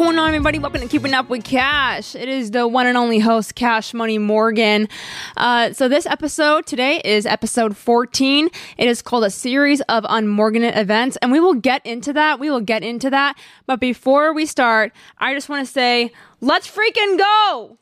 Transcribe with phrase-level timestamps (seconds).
[0.00, 0.58] going on, everybody?
[0.58, 2.14] Welcome to Keeping Up with Kash.
[2.14, 4.88] It is the one and only host, Kash Money Morgan.
[5.36, 8.48] Uh, so, this episode today is episode 14.
[8.78, 12.40] It is called a series of unmorganate events, and we will get into that.
[12.40, 13.38] We will get into that.
[13.66, 17.76] But before we start, I just want to say, let's freaking go!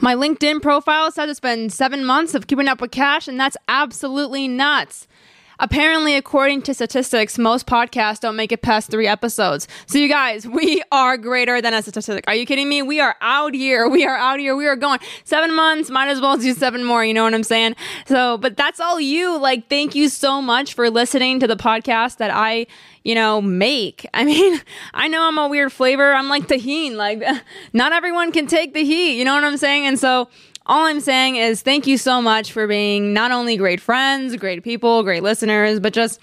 [0.00, 3.58] My LinkedIn profile says it's been seven months of keeping up with Kash, and that's
[3.68, 5.06] absolutely nuts.
[5.58, 9.66] Apparently, according to statistics, most podcasts don't make it past three episodes.
[9.86, 12.24] So, you guys, we are greater than a statistic.
[12.26, 12.82] Are you kidding me?
[12.82, 13.88] We are out here.
[13.88, 14.54] We are out here.
[14.54, 15.88] We are going seven months.
[15.90, 17.04] Might as well do seven more.
[17.04, 17.76] You know what I'm saying?
[18.06, 19.38] So, but that's all you.
[19.38, 22.66] Like, thank you so much for listening to the podcast that I,
[23.02, 24.06] you know, make.
[24.14, 24.60] I mean,
[24.92, 26.12] I know I'm a weird flavor.
[26.12, 26.96] I'm like Tajín.
[26.96, 27.22] Like,
[27.72, 29.18] not everyone can take the heat.
[29.18, 29.86] You know what I'm saying?
[29.86, 30.28] And so,
[30.66, 34.62] all I'm saying is thank you so much for being not only great friends, great
[34.64, 36.20] people, great listeners, but just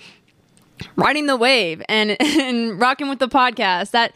[0.95, 3.91] riding the wave and, and rocking with the podcast.
[3.91, 4.13] That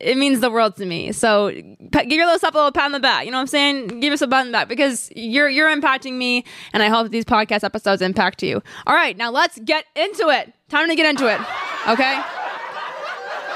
[0.00, 1.12] it means the world to me.
[1.12, 3.24] So give yourself a little pat on the back.
[3.24, 4.00] You know what I'm saying?
[4.00, 7.10] Give us a pat on the back because you're you're impacting me, and I hope
[7.10, 8.62] these podcast episodes impact you.
[8.86, 10.52] All right, now let's get into it.
[10.68, 11.40] Time to get into it.
[11.88, 12.20] Okay.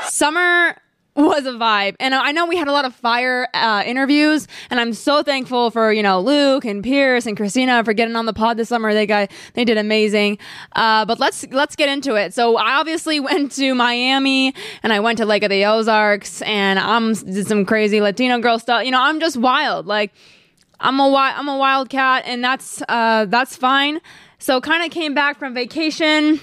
[0.09, 0.77] Summer
[1.15, 1.97] was a vibe.
[2.01, 5.71] And I know we had a lot of fire uh, interviews, and I'm so thankful
[5.71, 8.93] for you know Luke and Pierce and Christina for getting on the pod this summer.
[8.95, 10.39] They got they did amazing.
[10.75, 12.35] Uh, but let's let's get into it.
[12.35, 16.79] So I obviously went to Miami, and I went to Lake of the Ozarks, and
[16.79, 18.85] I'm did some crazy Latino girl stuff.
[18.85, 19.87] You know, I'm just wild.
[19.87, 20.13] Like
[20.79, 24.01] I'm a wild I'm a wildcat, and that's uh, that's fine.
[24.39, 26.41] So kind of came back from vacation,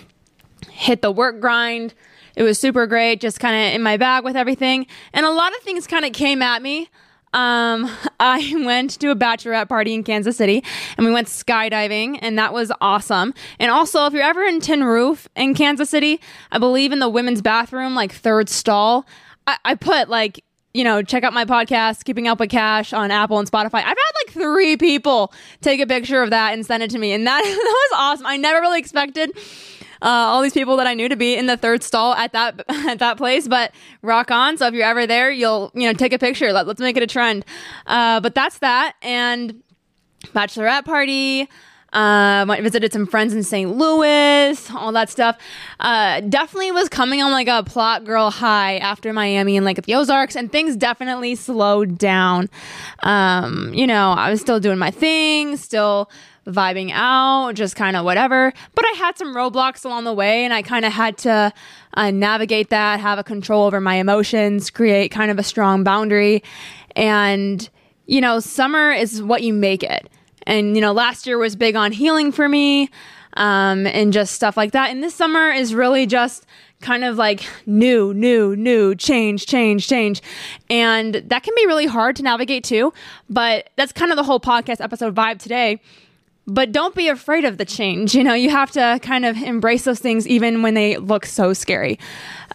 [0.69, 1.95] hit the work grind
[2.37, 4.85] it was super great, just kind of in my bag with everything.
[5.11, 6.87] And a lot of things kind of came at me.
[7.33, 10.63] Um, I went to a bachelorette party in Kansas City
[10.97, 13.33] and we went skydiving and that was awesome.
[13.59, 17.09] And also, if you're ever in Tin Roof in Kansas City, I believe in the
[17.09, 19.07] women's bathroom, like third stall,
[19.47, 20.43] I, I put like,
[20.75, 23.79] you know, check out my podcast, Keeping Up with Kash on Apple and Spotify.
[23.79, 27.13] I've had like three people take a picture of that and send it to me.
[27.13, 28.27] And that, that was awesome.
[28.27, 29.31] I never really expected
[30.01, 32.63] uh, all these people that I knew to be in the third stall at that
[32.69, 33.47] at that place.
[33.47, 34.57] But rock on!
[34.57, 36.51] So if you're ever there, you'll you know take a picture.
[36.53, 37.45] Let, let's make it a trend.
[37.85, 39.61] Uh, but that's that and
[40.33, 41.47] bachelorette party.
[41.93, 43.75] Uh, went visited some friends in St.
[43.75, 45.37] Louis, all that stuff.
[45.79, 49.95] Uh, definitely was coming on like a plot girl high after Miami and like the
[49.95, 52.49] Ozarks, and things definitely slowed down.
[53.03, 56.09] Um, you know, I was still doing my thing, still
[56.47, 58.53] vibing out, just kind of whatever.
[58.73, 61.53] But I had some roadblocks along the way, and I kind of had to
[61.95, 66.43] uh, navigate that, have a control over my emotions, create kind of a strong boundary.
[66.95, 67.69] And,
[68.05, 70.09] you know, summer is what you make it.
[70.43, 72.89] And, you know, last year was big on healing for me
[73.33, 74.89] um, and just stuff like that.
[74.89, 76.45] And this summer is really just
[76.79, 80.21] kind of like new, new, new, change, change, change.
[80.69, 82.93] And that can be really hard to navigate too.
[83.29, 85.81] But that's kind of the whole podcast episode vibe today
[86.47, 88.15] but don't be afraid of the change.
[88.15, 91.53] You know, you have to kind of embrace those things even when they look so
[91.53, 91.99] scary.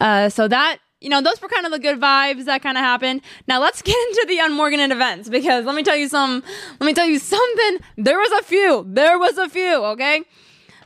[0.01, 2.85] Uh, so that you know, those were kind of the good vibes that kind of
[2.85, 3.23] happened.
[3.49, 6.43] Now let's get into the unmorganate events because let me tell you some.
[6.81, 7.79] Let me tell you something.
[7.97, 8.85] There was a few.
[8.89, 9.85] There was a few.
[9.85, 10.23] Okay,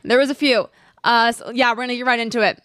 [0.03, 0.69] there was a few.
[1.03, 2.61] Uh, so yeah, we're gonna get right into it.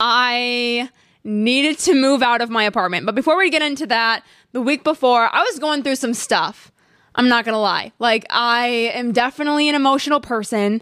[0.00, 0.90] I
[1.24, 4.84] needed to move out of my apartment, but before we get into that, the week
[4.84, 6.72] before, I was going through some stuff.
[7.18, 7.92] I'm not gonna lie.
[7.98, 10.80] Like, I am definitely an emotional person.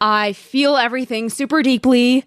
[0.00, 2.24] I feel everything super deeply.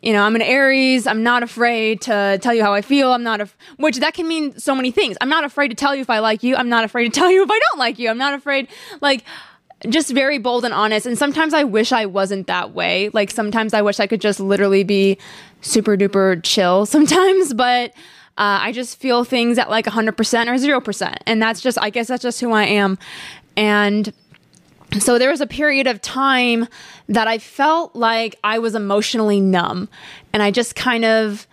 [0.00, 1.06] You know, I'm an Aries.
[1.06, 3.12] I'm not afraid to tell you how I feel.
[3.12, 5.16] I'm not, af- which that can mean so many things.
[5.20, 6.56] I'm not afraid to tell you if I like you.
[6.56, 8.08] I'm not afraid to tell you if I don't like you.
[8.08, 8.68] I'm not afraid,
[9.02, 9.24] like,
[9.90, 11.04] just very bold and honest.
[11.04, 13.10] And sometimes I wish I wasn't that way.
[13.12, 15.18] Like, sometimes I wish I could just literally be
[15.60, 17.92] super duper chill sometimes, but
[18.38, 21.16] uh, I just feel things at like 100% or 0%.
[21.26, 22.98] And that's just, I guess that's just who I am.
[23.56, 24.12] And
[24.98, 26.68] so there was a period of time
[27.08, 29.88] that I felt like I was emotionally numb.
[30.32, 31.46] And I just kind of,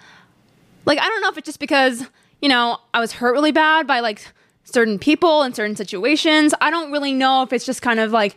[0.85, 2.05] like, I don't know if it's just because,
[2.41, 4.27] you know, I was hurt really bad by like
[4.65, 6.53] certain people and certain situations.
[6.59, 8.35] I don't really know if it's just kind of like,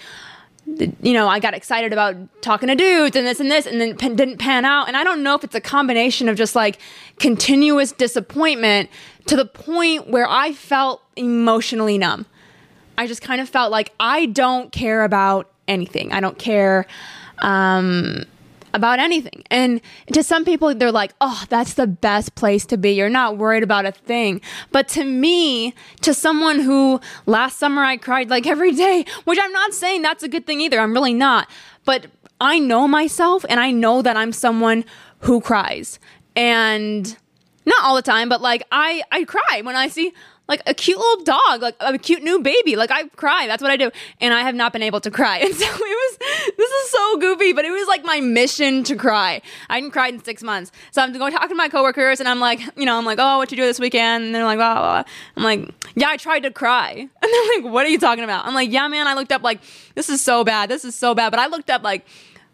[0.67, 3.97] you know, I got excited about talking to dudes and this and this, and then
[4.17, 4.89] didn't pan out.
[4.89, 6.79] And I don't know if it's a combination of just like
[7.19, 8.91] continuous disappointment
[9.27, 12.27] to the point where I felt emotionally numb.
[12.99, 16.13] I just kind of felt like I don't care about anything.
[16.13, 16.87] I don't care.
[17.39, 18.25] Um,
[18.77, 19.43] about anything.
[19.51, 19.81] And
[20.13, 22.93] to some people, they're like, oh, that's the best place to be.
[22.93, 24.41] You're not worried about a thing.
[24.71, 29.53] But to me, to someone who last summer I cried like every day, which I'm
[29.53, 30.79] not saying that's a good thing either.
[30.79, 31.49] I'm really not.
[31.85, 32.07] But
[32.41, 34.85] I know myself and I know that I'm someone
[35.21, 35.99] who cries.
[36.37, 37.17] And
[37.65, 40.13] not all the time, but like I I cry when I see
[40.49, 42.77] like a cute little dog, like a cute new baby.
[42.77, 43.47] Like I cry.
[43.47, 43.91] That's what I do.
[44.21, 45.39] And I have not been able to cry.
[45.47, 46.19] And so it was,
[46.57, 49.41] this is so goofy, but it was like my mission to cry.
[49.69, 50.73] I hadn't cried in six months.
[50.91, 53.39] So I'm going talking to my coworkers and I'm like, you know, I'm like, oh,
[53.39, 54.25] what you do this weekend?
[54.25, 55.13] And they're like, blah, blah, blah.
[55.37, 57.09] I'm like, yeah, I tried to cry.
[57.23, 58.47] And they're like, what are you talking about?
[58.47, 59.61] I'm like, yeah, man, I looked up like,
[59.95, 60.69] this is so bad.
[60.69, 61.31] This is so bad.
[61.31, 62.07] But I looked up like,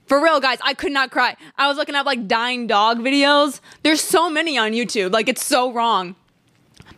[0.06, 1.36] for real, guys, I could not cry.
[1.56, 3.60] I was looking up like dying dog videos.
[3.82, 5.12] There's so many on YouTube.
[5.12, 6.16] Like, it's so wrong.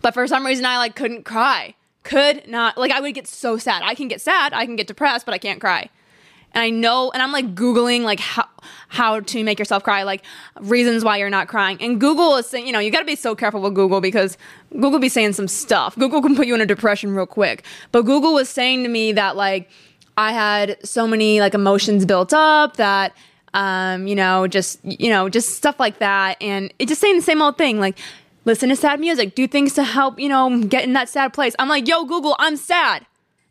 [0.04, 1.74] But for some reason, I like couldn't cry.
[2.02, 3.82] Could not, like, I would get so sad.
[3.82, 5.88] I can get sad, I can get depressed, but I can't cry.
[6.52, 8.46] And I know, and I'm like Googling like how,
[8.88, 10.22] how to make yourself cry, like
[10.60, 11.78] reasons why you're not crying.
[11.80, 14.36] And Google is saying, you know, you gotta be so careful with Google because
[14.72, 15.96] Google be saying some stuff.
[15.96, 17.64] Google can put you in a depression real quick.
[17.90, 19.70] But Google was saying to me that like
[20.18, 23.16] I had so many like emotions built up that
[23.54, 26.36] um, you know, just you know, just stuff like that.
[26.42, 27.96] And it just saying the same old thing, like
[28.44, 31.54] listen to sad music, do things to help, you know, get in that sad place.
[31.58, 33.06] I'm like, yo, Google, I'm sad.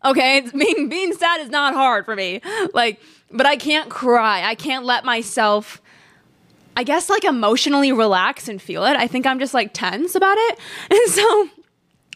[0.05, 2.41] Okay, being being sad is not hard for me.
[2.73, 2.99] Like,
[3.31, 4.43] but I can't cry.
[4.43, 5.81] I can't let myself
[6.75, 8.95] I guess like emotionally relax and feel it.
[8.95, 10.59] I think I'm just like tense about it.
[10.91, 11.49] And so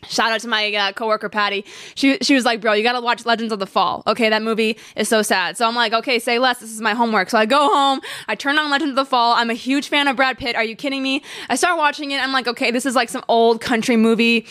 [0.08, 1.66] Shout out to my uh, coworker Patty.
[1.96, 4.78] She she was like, "Bro, you gotta watch Legends of the Fall." Okay, that movie
[4.96, 5.58] is so sad.
[5.58, 6.60] So I'm like, "Okay, say less.
[6.60, 8.02] This is my homework." So I go home.
[8.28, 9.34] I turn on Legends of the Fall.
[9.34, 10.56] I'm a huge fan of Brad Pitt.
[10.56, 11.24] Are you kidding me?
[11.50, 12.22] I start watching it.
[12.22, 14.46] I'm like, "Okay, this is like some old country movie."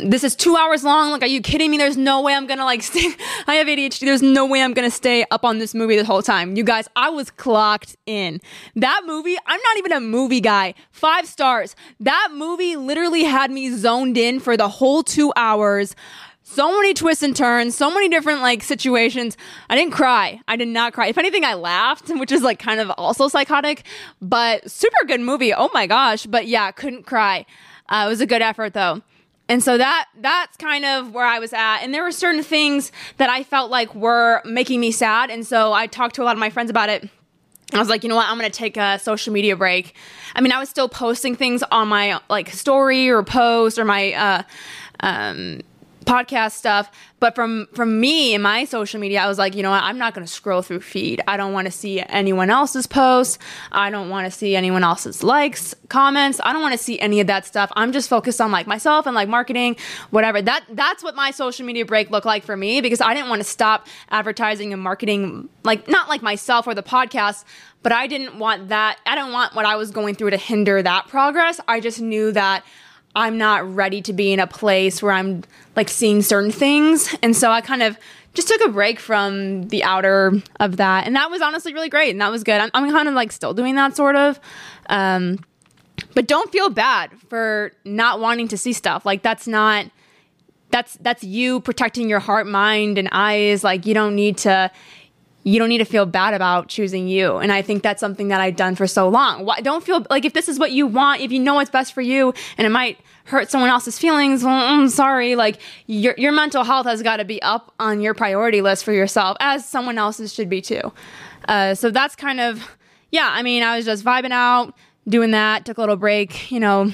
[0.00, 1.10] This is two hours long.
[1.10, 1.76] Like, are you kidding me?
[1.76, 3.14] There's no way I'm gonna like stay.
[3.46, 4.00] I have ADHD.
[4.00, 6.56] There's no way I'm gonna stay up on this movie the whole time.
[6.56, 8.40] You guys, I was clocked in.
[8.76, 10.74] That movie, I'm not even a movie guy.
[10.90, 11.76] Five stars.
[12.00, 15.94] That movie literally had me zoned in for the whole two hours.
[16.42, 19.36] So many twists and turns, so many different like situations.
[19.68, 20.40] I didn't cry.
[20.48, 21.08] I did not cry.
[21.08, 23.84] If anything, I laughed, which is like kind of also psychotic,
[24.22, 25.52] but super good movie.
[25.52, 26.24] Oh my gosh.
[26.24, 27.44] But yeah, couldn't cry.
[27.90, 29.02] Uh, it was a good effort though.
[29.48, 31.78] And so that that's kind of where I was at.
[31.78, 35.30] And there were certain things that I felt like were making me sad.
[35.30, 37.08] And so I talked to a lot of my friends about it.
[37.72, 38.28] I was like, you know what?
[38.28, 39.94] I'm going to take a social media break.
[40.34, 44.12] I mean, I was still posting things on my like story or post or my
[44.12, 44.42] uh,
[45.00, 45.60] um,
[46.08, 46.90] podcast stuff.
[47.20, 49.82] But from from me and my social media, I was like, you know what?
[49.82, 51.20] I'm not going to scroll through feed.
[51.26, 53.38] I don't want to see anyone else's posts.
[53.72, 56.40] I don't want to see anyone else's likes, comments.
[56.42, 57.70] I don't want to see any of that stuff.
[57.74, 59.76] I'm just focused on like myself and like marketing,
[60.10, 60.40] whatever.
[60.40, 63.40] That that's what my social media break looked like for me because I didn't want
[63.40, 67.44] to stop advertising and marketing like not like myself or the podcast,
[67.82, 68.98] but I didn't want that.
[69.06, 71.60] I don't want what I was going through to hinder that progress.
[71.66, 72.64] I just knew that
[73.14, 75.42] I'm not ready to be in a place where I'm
[75.76, 77.14] like seeing certain things.
[77.22, 77.98] And so I kind of
[78.34, 81.06] just took a break from the outer of that.
[81.06, 82.10] And that was honestly really great.
[82.10, 82.60] And that was good.
[82.60, 84.38] I'm, I'm kind of like still doing that sort of.
[84.88, 85.44] Um,
[86.14, 89.04] but don't feel bad for not wanting to see stuff.
[89.04, 89.86] Like that's not
[90.70, 93.64] that's that's you protecting your heart, mind, and eyes.
[93.64, 94.70] Like you don't need to
[95.44, 97.36] you don't need to feel bad about choosing you.
[97.36, 99.46] And I think that's something that I've done for so long.
[99.46, 101.94] Why, don't feel like if this is what you want, if you know what's best
[101.94, 105.36] for you and it might hurt someone else's feelings, well, I'm sorry.
[105.36, 108.92] Like your, your mental health has got to be up on your priority list for
[108.92, 110.92] yourself as someone else's should be too.
[111.46, 112.76] Uh, so that's kind of,
[113.10, 114.74] yeah, I mean, I was just vibing out,
[115.06, 116.92] doing that, took a little break, you know.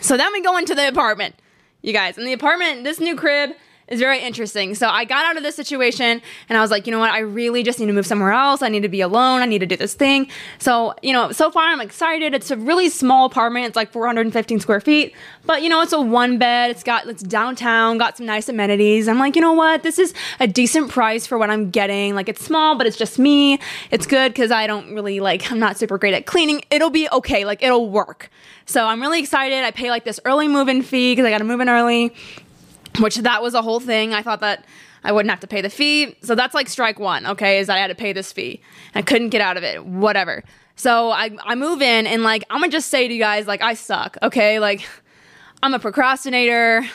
[0.00, 1.36] So then we go into the apartment,
[1.82, 2.18] you guys.
[2.18, 3.50] In the apartment, this new crib,
[3.92, 4.74] is very interesting.
[4.74, 7.10] So I got out of this situation and I was like, you know what?
[7.10, 8.62] I really just need to move somewhere else.
[8.62, 9.42] I need to be alone.
[9.42, 10.28] I need to do this thing.
[10.58, 12.34] So, you know, so far I'm excited.
[12.34, 13.66] It's a really small apartment.
[13.66, 16.70] It's like 415 square feet, but you know, it's a one bed.
[16.70, 19.08] It's got, it's downtown, got some nice amenities.
[19.08, 19.82] I'm like, you know what?
[19.82, 22.14] This is a decent price for what I'm getting.
[22.14, 23.58] Like it's small, but it's just me.
[23.90, 26.62] It's good because I don't really like, I'm not super great at cleaning.
[26.70, 27.44] It'll be okay.
[27.44, 28.30] Like it'll work.
[28.64, 29.64] So I'm really excited.
[29.64, 32.14] I pay like this early move in fee because I got to move in early
[32.98, 34.14] which that was a whole thing.
[34.14, 34.64] I thought that
[35.04, 36.16] I wouldn't have to pay the fee.
[36.22, 38.60] So that's like strike one, okay, is I had to pay this fee.
[38.94, 40.44] I couldn't get out of it, whatever.
[40.76, 43.62] So I, I move in and like, I'm gonna just say to you guys, like,
[43.62, 44.58] I suck, okay?
[44.58, 44.88] Like,
[45.62, 46.86] I'm a procrastinator.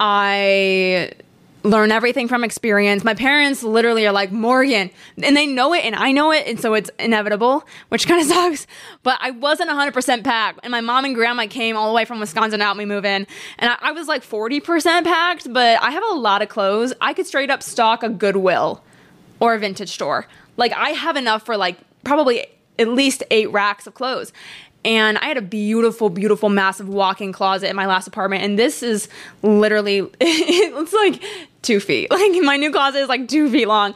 [0.00, 1.12] I
[1.64, 3.04] learn everything from experience.
[3.04, 4.90] My parents literally are like, Morgan,
[5.22, 6.46] and they know it and I know it.
[6.46, 8.66] And so it's inevitable, which kind of sucks.
[9.02, 10.60] But I wasn't 100% packed.
[10.62, 13.04] And my mom and grandma came all the way from Wisconsin to help me move
[13.04, 13.26] in.
[13.58, 16.92] And I, I was like 40% packed, but I have a lot of clothes.
[17.00, 18.82] I could straight up stock a Goodwill
[19.40, 20.26] or a vintage store.
[20.56, 22.46] Like I have enough for like probably
[22.78, 24.32] at least eight racks of clothes.
[24.84, 28.82] And I had a beautiful, beautiful, massive walk-in closet in my last apartment, and this
[28.82, 29.08] is
[29.42, 31.22] literally it's like
[31.62, 32.08] two feet.
[32.18, 33.94] Like my new closet is like two feet long.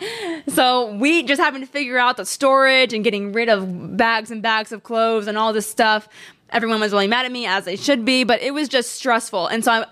[0.48, 4.42] So we just having to figure out the storage and getting rid of bags and
[4.42, 6.08] bags of clothes and all this stuff.
[6.50, 9.46] Everyone was really mad at me, as they should be, but it was just stressful.
[9.46, 9.84] And so I'm,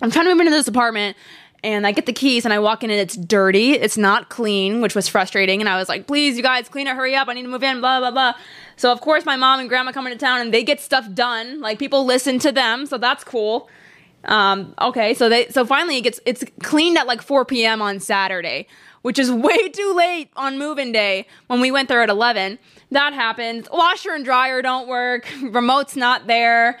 [0.00, 1.16] I'm trying to move into this apartment
[1.64, 3.72] and I get the keys and I walk in and it's dirty.
[3.72, 5.60] It's not clean, which was frustrating.
[5.60, 7.26] And I was like, please, you guys, clean it, hurry up.
[7.26, 8.34] I need to move in, blah, blah, blah.
[8.76, 11.62] So, of course, my mom and grandma come into town and they get stuff done.
[11.62, 12.84] Like, people listen to them.
[12.84, 13.70] So, that's cool.
[14.24, 17.82] Um, okay, so they so finally it gets it's cleaned at like 4 p.m.
[17.82, 18.66] on Saturday,
[19.02, 22.58] which is way too late on moving day when we went there at 11.
[22.90, 23.68] That happens.
[23.70, 25.28] Washer and dryer don't work.
[25.42, 26.78] Remote's not there.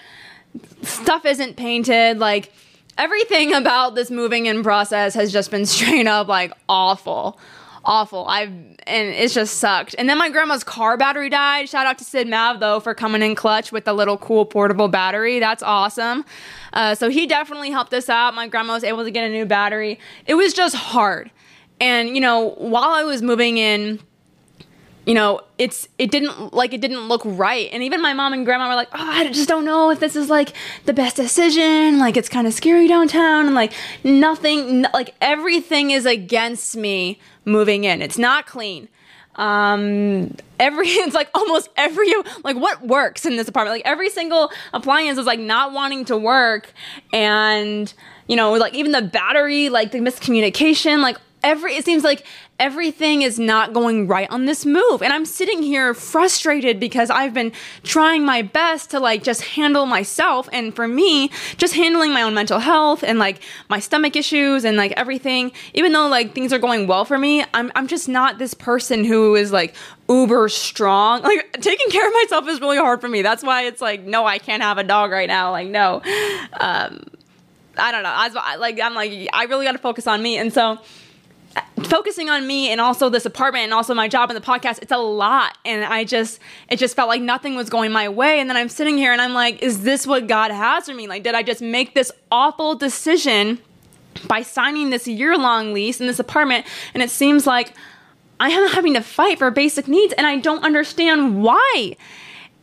[0.82, 2.18] Stuff isn't painted.
[2.18, 2.50] Like
[2.98, 7.38] everything about this moving in process has just been straight up like awful.
[7.86, 8.26] Awful.
[8.26, 9.94] I've and it's just sucked.
[9.98, 11.68] And then my grandma's car battery died.
[11.68, 14.88] Shout out to sid mav though for coming in clutch with the little cool portable
[14.88, 15.38] battery.
[15.38, 16.24] That's awesome.
[16.72, 18.34] Uh, so he definitely helped us out.
[18.34, 19.98] My grandma was able to get a new battery.
[20.26, 21.30] It was just hard.
[21.80, 24.00] And you know while i was moving in
[25.06, 27.68] you know, it's it didn't like it didn't look right.
[27.72, 30.16] And even my mom and grandma were like, "Oh, I just don't know if this
[30.16, 30.54] is like
[30.86, 31.98] the best decision.
[31.98, 37.84] Like it's kind of scary downtown and like nothing like everything is against me moving
[37.84, 38.00] in.
[38.00, 38.88] It's not clean.
[39.36, 42.10] Um every it's like almost every
[42.42, 43.74] like what works in this apartment?
[43.74, 46.72] Like every single appliance is like not wanting to work
[47.12, 47.92] and
[48.26, 52.24] you know, like even the battery, like the miscommunication, like every it seems like
[52.58, 55.02] everything is not going right on this move.
[55.02, 59.86] And i'm sitting here frustrated because i've been trying my best to like just handle
[59.86, 60.48] myself.
[60.52, 64.76] And for me just handling my own mental health and like my stomach issues and
[64.76, 68.38] like everything even though like things are going well for me i'm, I'm just not
[68.38, 69.74] this person who is like
[70.08, 71.22] uber strong.
[71.22, 73.22] Like taking care of myself is really hard for me.
[73.22, 75.50] That's why it's like no i can't have a dog right now.
[75.50, 76.02] Like no.
[76.60, 77.04] Um
[77.76, 78.10] i don't know.
[78.10, 80.36] I was, like i'm like i really got to focus on me.
[80.38, 80.78] And so
[81.84, 84.92] focusing on me and also this apartment and also my job and the podcast it's
[84.92, 85.56] a lot.
[85.64, 88.40] And i just it just felt like nothing was going my way.
[88.40, 91.06] And then i'm sitting here and i'm like is this what god has for me?
[91.06, 93.58] Like did i just make this awful decision
[94.26, 96.66] by signing this year long lease in this apartment?
[96.94, 97.74] And it seems like
[98.40, 101.96] i am having to fight for basic needs and i don't understand why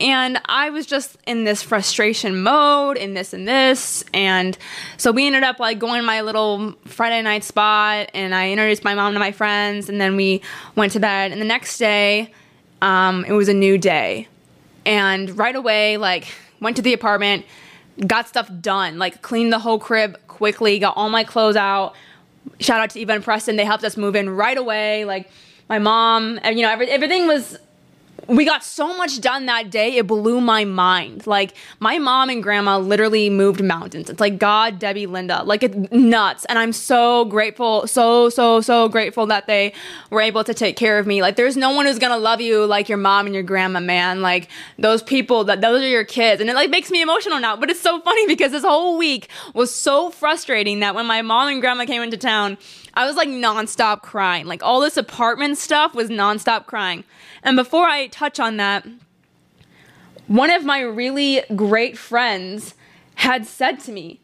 [0.01, 4.03] and I was just in this frustration mode, in this and this.
[4.13, 4.57] And
[4.97, 8.95] so we ended up like going my little Friday night spot and I introduced my
[8.95, 10.41] mom to my friends and then we
[10.75, 11.31] went to bed.
[11.31, 12.33] And the next day,
[12.81, 14.27] um, it was a new day.
[14.87, 17.45] And right away, like, went to the apartment,
[18.07, 21.93] got stuff done, like, cleaned the whole crib quickly, got all my clothes out.
[22.59, 23.55] Shout out to Eva and Preston.
[23.55, 25.05] They helped us move in right away.
[25.05, 25.29] Like,
[25.69, 27.59] my mom, you know, every, everything was
[28.27, 31.27] we got so much done that day, it blew my mind.
[31.27, 34.09] Like, my mom and grandma literally moved mountains.
[34.09, 35.43] It's like God, Debbie, Linda.
[35.43, 36.45] Like, it's nuts.
[36.45, 39.73] And I'm so grateful, so, so, so grateful that they
[40.09, 41.21] were able to take care of me.
[41.21, 44.21] Like, there's no one who's gonna love you like your mom and your grandma, man.
[44.21, 46.41] Like, those people, that those are your kids.
[46.41, 47.55] And it like makes me emotional now.
[47.57, 51.49] But it's so funny because this whole week was so frustrating that when my mom
[51.49, 52.57] and grandma came into town,
[52.93, 54.45] I was like nonstop crying.
[54.45, 57.03] Like, all this apartment stuff was nonstop crying.
[57.43, 58.87] And before I touch on that,
[60.27, 62.73] one of my really great friends
[63.15, 64.19] had said to me,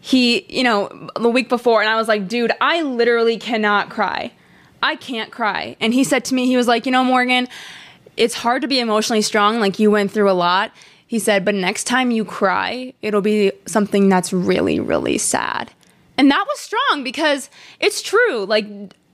[0.00, 4.32] he, you know, the week before, and I was like, dude, I literally cannot cry.
[4.82, 5.76] I can't cry.
[5.80, 7.48] And he said to me, he was like, you know, Morgan,
[8.16, 9.60] it's hard to be emotionally strong.
[9.60, 10.72] Like, you went through a lot.
[11.06, 15.72] He said, but next time you cry, it'll be something that's really, really sad.
[16.18, 17.48] And that was strong because
[17.80, 18.44] it's true.
[18.44, 18.66] Like,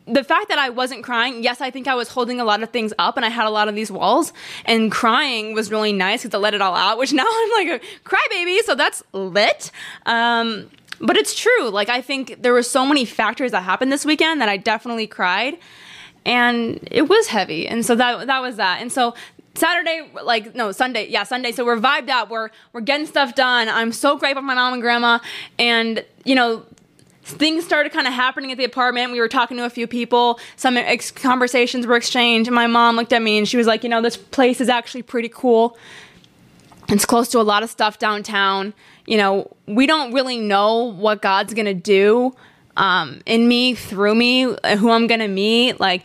[0.06, 2.70] the fact that I wasn't crying, yes, I think I was holding a lot of
[2.70, 4.32] things up and I had a lot of these walls.
[4.64, 7.82] And crying was really nice because I let it all out, which now I'm like
[7.82, 9.70] a crybaby, so that's lit.
[10.06, 11.70] Um, but it's true.
[11.70, 15.06] Like I think there were so many factors that happened this weekend that I definitely
[15.06, 15.58] cried,
[16.26, 17.66] and it was heavy.
[17.66, 18.82] And so that that was that.
[18.82, 19.14] And so
[19.54, 21.52] Saturday, like no Sunday, yeah Sunday.
[21.52, 22.28] So we're vibed out.
[22.28, 23.68] We're we're getting stuff done.
[23.68, 25.20] I'm so grateful for my mom and grandma,
[25.58, 26.66] and you know
[27.22, 29.12] things started kind of happening at the apartment.
[29.12, 30.38] We were talking to a few people.
[30.56, 32.50] Some ex- conversations were exchanged.
[32.50, 35.02] My mom looked at me and she was like, "You know, this place is actually
[35.02, 35.76] pretty cool.
[36.88, 38.74] It's close to a lot of stuff downtown.
[39.06, 42.34] You know, we don't really know what God's gonna do."
[42.76, 46.04] Um, in me, through me, who I'm gonna meet, like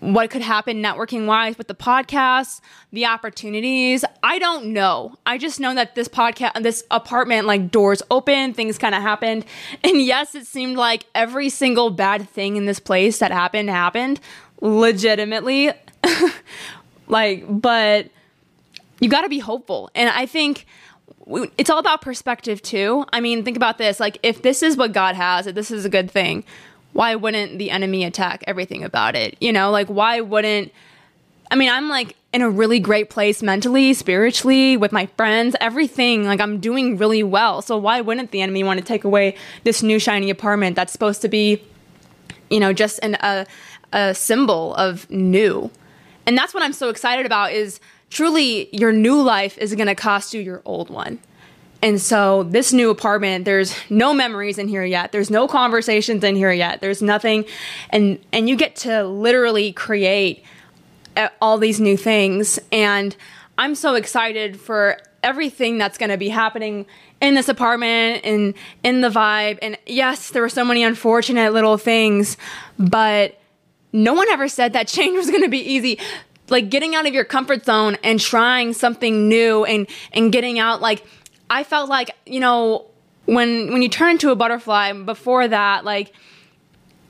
[0.00, 2.60] what could happen networking wise with the podcast,
[2.92, 4.04] the opportunities.
[4.22, 5.16] I don't know.
[5.26, 9.44] I just know that this podcast, this apartment, like doors open, things kind of happened.
[9.84, 14.20] And yes, it seemed like every single bad thing in this place that happened happened
[14.60, 15.72] legitimately.
[17.08, 18.08] like, but
[19.00, 19.90] you got to be hopeful.
[19.94, 20.66] And I think
[21.58, 23.04] it's all about perspective too.
[23.12, 24.00] I mean, think about this.
[24.00, 26.44] Like, if this is what God has, if this is a good thing,
[26.92, 29.36] why wouldn't the enemy attack everything about it?
[29.40, 30.72] You know, like, why wouldn't,
[31.50, 36.24] I mean, I'm like in a really great place mentally, spiritually, with my friends, everything.
[36.24, 37.62] Like, I'm doing really well.
[37.62, 41.22] So, why wouldn't the enemy want to take away this new shiny apartment that's supposed
[41.22, 41.62] to be,
[42.50, 43.46] you know, just an, a,
[43.92, 45.70] a symbol of new?
[46.26, 47.80] And that's what I'm so excited about is
[48.10, 51.18] truly your new life is going to cost you your old one.
[51.80, 55.12] And so this new apartment, there's no memories in here yet.
[55.12, 56.80] There's no conversations in here yet.
[56.80, 57.44] There's nothing
[57.90, 60.42] and and you get to literally create
[61.16, 63.16] uh, all these new things and
[63.56, 66.86] I'm so excited for everything that's going to be happening
[67.20, 68.54] in this apartment and
[68.84, 69.58] in the vibe.
[69.60, 72.36] And yes, there were so many unfortunate little things,
[72.78, 73.40] but
[73.92, 75.98] no one ever said that change was going to be easy
[76.50, 80.80] like getting out of your comfort zone and trying something new and and getting out
[80.80, 81.04] like
[81.50, 82.86] I felt like, you know,
[83.26, 86.12] when when you turn into a butterfly before that like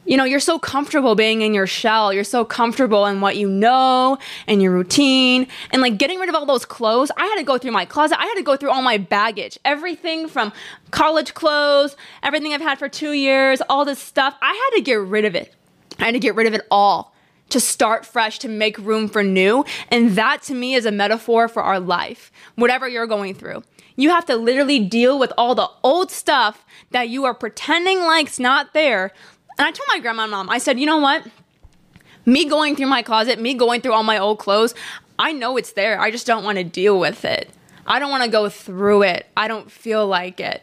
[0.08, 2.14] you know, you're so comfortable being in your shell.
[2.14, 4.16] You're so comfortable in what you know
[4.46, 5.46] and your routine.
[5.70, 8.18] And like getting rid of all those clothes, I had to go through my closet.
[8.18, 9.58] I had to go through all my baggage.
[9.66, 10.50] Everything from
[10.92, 14.34] college clothes, everything I've had for two years, all this stuff.
[14.40, 15.54] I had to get rid of it.
[15.98, 17.14] I had to get rid of it all
[17.50, 19.64] to start fresh, to make room for new.
[19.90, 23.62] And that to me is a metaphor for our life, whatever you're going through.
[23.96, 28.38] You have to literally deal with all the old stuff that you are pretending like's
[28.38, 29.12] not there.
[29.58, 31.26] And I told my grandma and mom, I said, you know what?
[32.24, 34.74] Me going through my closet, me going through all my old clothes,
[35.18, 36.00] I know it's there.
[36.00, 37.50] I just don't want to deal with it.
[37.86, 39.26] I don't want to go through it.
[39.36, 40.62] I don't feel like it.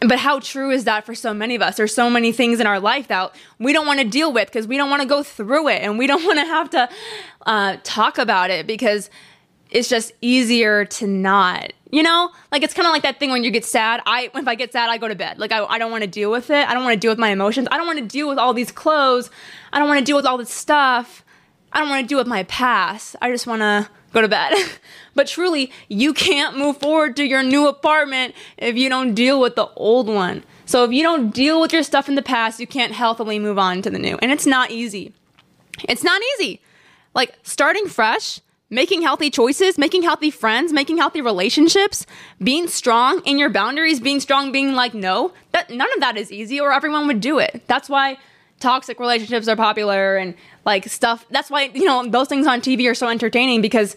[0.00, 1.76] But how true is that for so many of us?
[1.76, 4.66] There's so many things in our life that we don't want to deal with because
[4.66, 6.88] we don't want to go through it and we don't want to have to
[7.46, 9.08] uh, talk about it because
[9.70, 11.72] it's just easier to not.
[11.90, 14.00] You know, like it's kind of like that thing when you get sad.
[14.04, 15.38] I if I get sad, I go to bed.
[15.38, 16.68] Like I, I don't want to deal with it.
[16.68, 17.68] I don't want to deal with my emotions.
[17.70, 19.30] I don't want to deal with all these clothes.
[19.72, 21.24] I don't want to deal with all this stuff.
[21.72, 23.14] I don't want to deal with my past.
[23.22, 24.54] I just want to go to bed.
[25.14, 29.56] but truly, you can't move forward to your new apartment if you don't deal with
[29.56, 30.44] the old one.
[30.66, 33.58] So if you don't deal with your stuff in the past, you can't healthily move
[33.58, 34.16] on to the new.
[34.22, 35.12] And it's not easy.
[35.88, 36.62] It's not easy.
[37.14, 42.06] Like starting fresh, making healthy choices, making healthy friends, making healthy relationships,
[42.42, 46.32] being strong in your boundaries, being strong, being like no, that none of that is
[46.32, 47.62] easy or everyone would do it.
[47.66, 48.16] That's why
[48.60, 51.26] toxic relationships are popular and like stuff.
[51.30, 53.96] That's why, you know, those things on TV are so entertaining because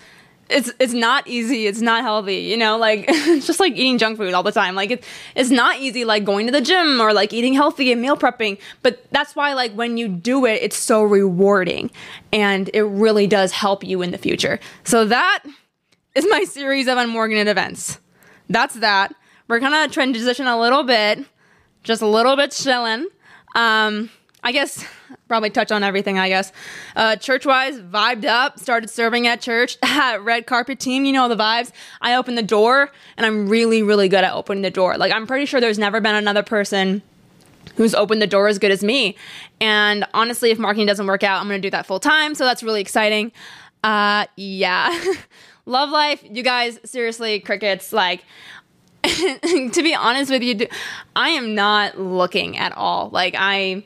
[0.50, 1.68] it's it's not easy.
[1.68, 2.38] It's not healthy.
[2.38, 4.76] You know, like it's just like eating junk food all the time.
[4.76, 8.02] Like it's it's not easy like going to the gym or like eating healthy and
[8.02, 8.60] meal prepping.
[8.82, 11.92] But that's why like when you do it, it's so rewarding
[12.32, 14.60] and it really does help you in the future.
[14.84, 15.44] So that
[16.16, 18.00] is my series of unmorganate events.
[18.50, 19.14] That's that.
[19.48, 21.26] We're gonna transition a little bit,
[21.84, 23.08] just a little bit chilling.
[23.56, 24.10] Um,
[24.44, 24.86] I guess
[25.28, 26.20] probably touch on everything.
[26.20, 26.52] I guess
[26.96, 28.60] uh, church wise, vibed up.
[28.60, 29.78] Started serving at church.
[30.20, 31.72] Red carpet team, you know the vibes.
[32.02, 34.98] I opened the door, and I'm really, really good at opening the door.
[34.98, 37.02] Like I'm pretty sure there's never been another person
[37.76, 39.16] who's opened the door as good as me.
[39.62, 42.36] And honestly, if marketing doesn't work out, I'm to do that full time.
[42.36, 43.32] So that's really exciting.
[43.84, 45.14] Uh, yeah,
[45.66, 46.80] love life, you guys.
[46.84, 47.94] Seriously, crickets.
[47.94, 48.24] Like.
[49.04, 50.68] to be honest with you,
[51.16, 53.10] I am not looking at all.
[53.10, 53.84] Like I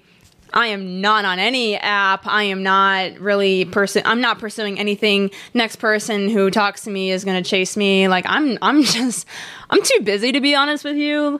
[0.54, 2.28] I am not on any app.
[2.28, 4.04] I am not really person.
[4.06, 5.32] I'm not pursuing anything.
[5.54, 8.08] Next person who talks to me is going to chase me.
[8.08, 9.26] Like I'm, I'm just,
[9.70, 11.40] I'm too busy to be honest with you.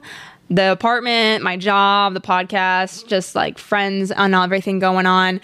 [0.50, 5.40] The apartment, my job, the podcast, just like friends and everything going on,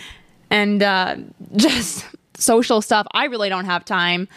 [0.50, 1.16] and uh,
[1.56, 2.04] just
[2.34, 3.06] social stuff.
[3.12, 4.28] I really don't have time,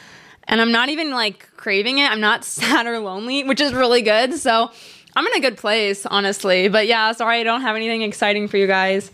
[0.46, 2.10] and I'm not even like craving it.
[2.10, 4.36] I'm not sad or lonely, which is really good.
[4.36, 4.72] So
[5.16, 6.68] I'm in a good place, honestly.
[6.68, 9.12] But yeah, sorry I don't have anything exciting for you guys.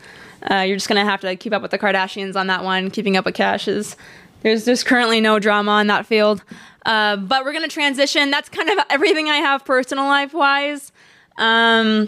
[0.50, 2.92] Uh, you're just gonna have to keep up with the Kardashians on that one.
[2.92, 3.96] Keeping up with Kash is
[4.44, 6.44] there's there's currently no drama in that field.
[6.86, 8.32] Uh, but we're gonna transition.
[8.32, 10.92] That's kind of everything I have personal life wise.
[11.38, 12.08] Um,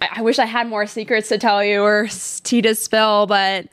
[0.00, 2.08] I, I, wish I had more secrets to tell you or
[2.42, 3.66] tea to spill, but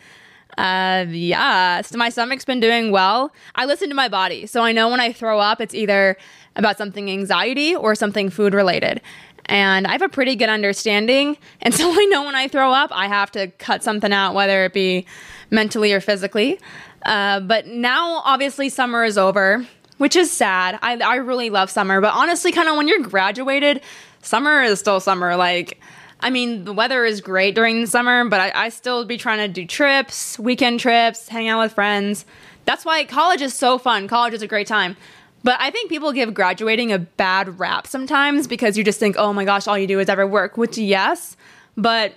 [0.58, 3.32] uh, yeah, so my stomach's been doing well.
[3.56, 6.18] I listen to my body, so I know when I throw up, it's either
[6.58, 9.02] about something anxiety or something food related.
[9.46, 11.38] And I have a pretty good understanding.
[11.62, 14.64] And so I know when I throw up, I have to cut something out, whether
[14.66, 15.06] it be
[15.50, 16.60] mentally or physically.
[17.06, 19.66] Uh, but now, obviously, summer is over,
[19.98, 20.80] which is sad.
[20.82, 22.00] I, I really love summer.
[22.00, 23.82] But honestly, kind of when you're graduated,
[24.22, 25.36] summer is still summer.
[25.36, 25.82] Like,
[26.22, 29.40] I mean, the weather is great during the summer, but I, I still be trying
[29.40, 32.26] to do trips, weekend trips, hang out with friends.
[32.66, 34.08] That's why college is so fun.
[34.08, 34.96] College is a great time.
[35.44, 39.34] But I think people give graduating a bad rap sometimes because you just think, oh
[39.34, 41.38] my gosh, all you do is ever work, which, yes,
[41.76, 42.14] but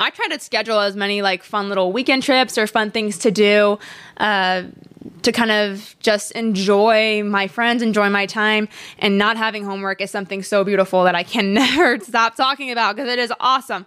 [0.00, 3.30] I try to schedule as many like fun little weekend trips or fun things to
[3.30, 3.78] do
[4.18, 4.64] uh,
[5.22, 10.10] to kind of just enjoy my friends, enjoy my time, and not having homework is
[10.10, 13.86] something so beautiful that I can never stop talking about because it is awesome.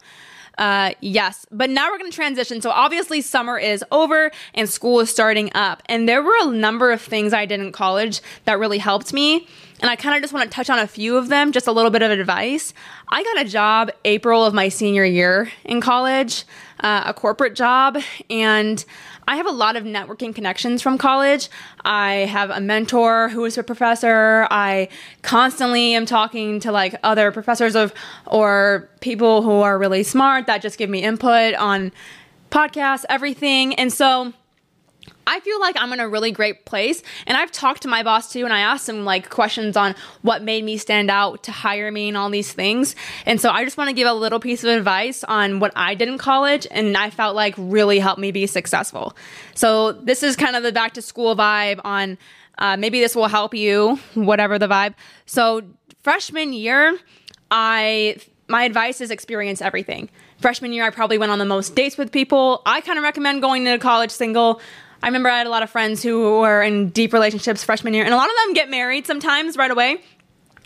[0.62, 2.62] Uh, yes, but now we're going to transition.
[2.62, 5.82] So obviously, summer is over and school is starting up.
[5.88, 9.48] And there were a number of things I did in college that really helped me.
[9.80, 11.72] And I kind of just want to touch on a few of them, just a
[11.72, 12.76] little bit of advice.
[13.10, 16.44] I got a job April of my senior year in college,
[16.82, 17.98] uh, a corporate job,
[18.30, 18.84] and
[19.28, 21.50] I have a lot of networking connections from college.
[21.86, 24.48] I have a mentor who is a professor.
[24.52, 24.90] I
[25.22, 27.94] constantly am talking to like other professors of
[28.26, 31.92] or people who are really smart that just give me input on
[32.50, 33.76] podcasts, everything.
[33.76, 34.34] And so
[35.26, 37.02] I feel like I'm in a really great place.
[37.26, 40.44] And I've talked to my boss too, and I asked him like questions on what
[40.44, 42.96] made me stand out to hire me and all these things.
[43.26, 45.96] And so I just want to give a little piece of advice on what I
[45.96, 49.16] did in college and I felt like really helped me be successful.
[49.56, 52.18] So this is kind of the back to school vibe on
[52.58, 54.94] uh, maybe this will help you, whatever the vibe.
[55.26, 55.62] So
[56.04, 56.98] freshman year,
[57.50, 60.10] I my advice is experience everything.
[60.40, 62.62] Freshman year, I probably went on the most dates with people.
[62.66, 64.60] I kind of recommend going to college single.
[65.04, 68.04] I remember I had a lot of friends who were in deep relationships freshman year,
[68.04, 70.02] and a lot of them get married sometimes right away,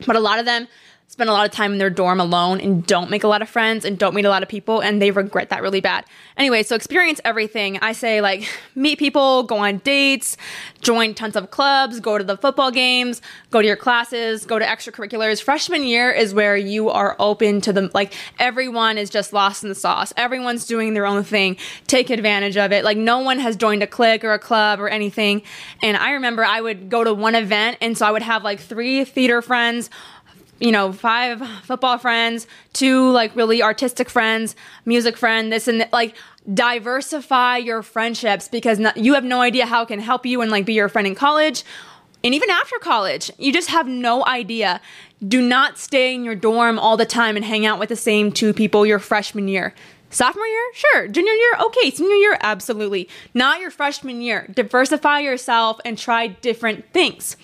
[0.05, 0.67] but a lot of them
[1.07, 3.47] spend a lot of time in their dorm alone and don't make a lot of
[3.47, 6.03] friends and don't meet a lot of people and they regret that really bad.
[6.35, 7.77] Anyway, so experience everything.
[7.81, 10.35] I say like meet people, go on dates,
[10.81, 14.65] join tons of clubs, go to the football games, go to your classes, go to
[14.65, 15.41] extracurriculars.
[15.41, 19.69] Freshman year is where you are open to the Like everyone is just lost in
[19.69, 20.11] the sauce.
[20.17, 21.55] Everyone's doing their own thing.
[21.87, 22.83] Take advantage of it.
[22.83, 25.43] Like no one has joined a clique or a club or anything.
[25.81, 28.59] And I remember I would go to one event and so I would have like
[28.59, 29.89] three theater friends
[30.59, 35.93] you know, five football friends, two like really artistic friends, music friend, this and that.
[35.93, 36.15] Like,
[36.53, 40.51] diversify your friendships because not, you have no idea how it can help you and
[40.51, 41.63] like be your friend in college
[42.23, 43.31] and even after college.
[43.37, 44.81] You just have no idea.
[45.27, 48.31] Do not stay in your dorm all the time and hang out with the same
[48.31, 49.73] two people your freshman year.
[50.11, 50.71] Sophomore year?
[50.73, 51.07] Sure.
[51.07, 51.51] Junior year?
[51.65, 51.91] Okay.
[51.91, 52.37] Senior year?
[52.41, 53.09] Absolutely.
[53.33, 54.47] Not your freshman year.
[54.53, 57.37] Diversify yourself and try different things.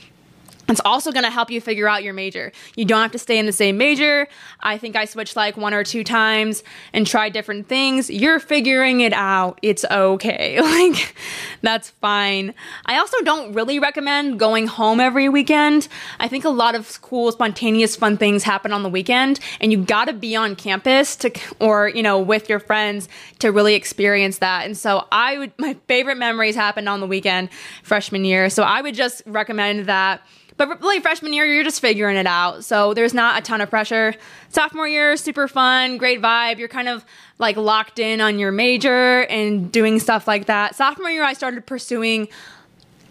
[0.72, 2.52] It's also going to help you figure out your major.
[2.76, 4.28] You don't have to stay in the same major.
[4.62, 8.10] I think I switched like one or two times and tried different things.
[8.10, 9.60] You're figuring it out.
[9.62, 10.60] It's okay.
[10.72, 11.16] Like,
[11.62, 12.54] that's fine.
[12.86, 15.90] I also don't really recommend going home every weekend.
[16.20, 19.84] I think a lot of cool, spontaneous, fun things happen on the weekend, and you
[19.84, 24.38] got to be on campus to, or, you know, with your friends to really experience
[24.38, 24.66] that.
[24.66, 27.50] And so I would, my favorite memories happened on the weekend
[27.84, 28.50] freshman year.
[28.50, 30.22] So I would just recommend that
[30.58, 32.64] but really, freshman year, you're just figuring it out.
[32.64, 34.14] So there's not a ton of pressure.
[34.50, 36.58] Sophomore year, super fun, great vibe.
[36.60, 37.06] You're kind of
[37.40, 40.76] like locked in on your major and doing stuff like that.
[40.76, 42.28] Sophomore year, I started pursuing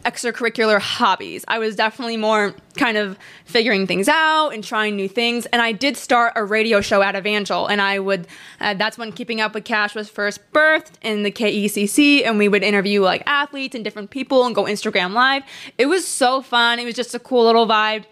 [0.04, 1.44] extracurricular hobbies.
[1.48, 5.46] I was definitely more kind of figuring things out and trying new things.
[5.46, 8.26] And I did start a radio show at Evangel, and I would,
[8.60, 12.48] uh, that's when Keeping Up with Kash was first birthed in the KECC, and we
[12.48, 15.42] would interview like athletes and different people and go Instagram live.
[15.78, 16.78] It was so fun.
[16.78, 18.04] It was just a cool little vibe.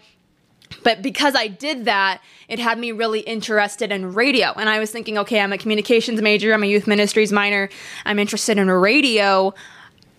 [0.83, 4.53] But because I did that, it had me really interested in radio.
[4.55, 7.69] And I was thinking, okay, I'm a communications major, I'm a youth ministries minor,
[8.05, 9.53] I'm interested in radio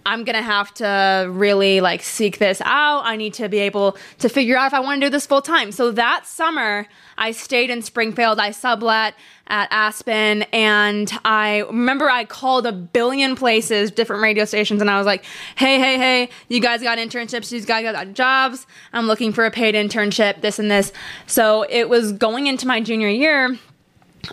[0.07, 3.03] I'm gonna have to really like seek this out.
[3.05, 5.43] I need to be able to figure out if I want to do this full
[5.43, 5.73] time.
[5.73, 6.87] So that summer,
[7.19, 8.39] I stayed in Springfield.
[8.39, 9.15] I sublet
[9.49, 14.97] at Aspen, and I remember I called a billion places, different radio stations, and I
[14.97, 15.25] was like,
[15.57, 17.53] "Hey, hey, hey, you guys got internships?
[17.53, 18.67] You guys got jobs?
[18.93, 20.41] I'm looking for a paid internship.
[20.41, 20.93] This and this."
[21.27, 23.59] So it was going into my junior year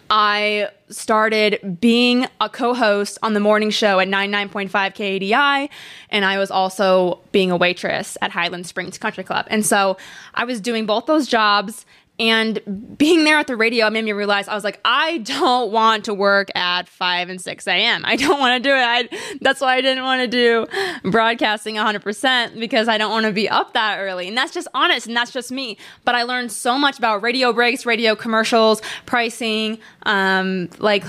[0.10, 5.70] I started being a co-host on the morning show at 99.5 KADI
[6.10, 9.46] and I was also being a waitress at Highland Springs Country Club.
[9.50, 9.98] And so
[10.34, 11.86] I was doing both those jobs
[12.20, 16.06] and being there at the radio made me realize I was like, I don't want
[16.06, 18.02] to work at 5 and 6 a.m.
[18.06, 18.82] I don't want to do it.
[18.82, 23.32] I, that's why I didn't want to do broadcasting 100% because I don't want to
[23.32, 24.28] be up that early.
[24.28, 25.78] And that's just honest and that's just me.
[26.06, 31.04] But I learned so much about radio breaks, radio commercials, pricing, um, like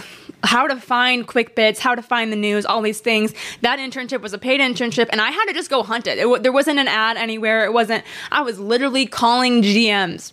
[0.45, 3.35] how to find quick bits, how to find the news, all these things.
[3.63, 6.19] That internship was a paid internship, and I had to just go hunt it.
[6.19, 7.65] it there wasn't an ad anywhere.
[7.65, 8.05] It wasn't.
[8.31, 10.33] I was literally calling GMs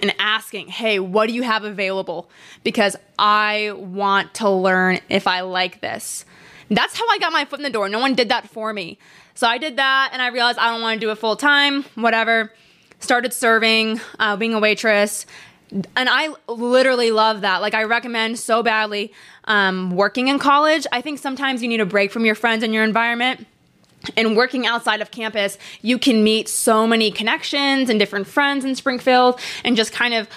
[0.00, 2.30] and asking, hey, what do you have available?
[2.64, 6.24] Because I want to learn if I like this.
[6.70, 7.88] That's how I got my foot in the door.
[7.88, 8.98] No one did that for me.
[9.34, 11.84] So I did that and I realized I don't want to do it full time,
[11.94, 12.52] whatever.
[13.00, 15.26] Started serving, uh, being a waitress.
[15.70, 17.62] And I literally love that.
[17.62, 19.12] Like, I recommend so badly
[19.44, 20.86] um, working in college.
[20.92, 23.46] I think sometimes you need a break from your friends and your environment
[24.16, 28.74] and working outside of campus, you can meet so many connections and different friends in
[28.74, 30.28] Springfield and just kind of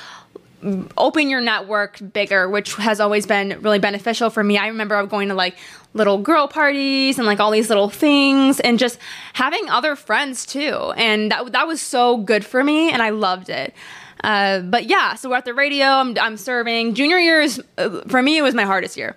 [0.98, 4.58] open your network bigger, which has always been really beneficial for me.
[4.58, 5.58] I remember going to like
[5.94, 8.98] little girl parties and like all these little things and just
[9.34, 10.94] having other friends too.
[10.98, 13.74] And that, that was so good for me and I loved it.
[14.24, 16.96] Uh, but yeah, so we're at the radio, I'm, I'm serving.
[16.96, 19.16] Junior year is, uh, for me, it was my hardest year.